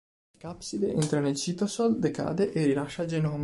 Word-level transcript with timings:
Il 0.33 0.39
capside 0.39 0.93
entra 0.95 1.19
nel 1.19 1.35
citosol, 1.35 1.99
decade 1.99 2.51
e 2.53 2.65
rilascia 2.65 3.03
il 3.03 3.09
genoma. 3.09 3.37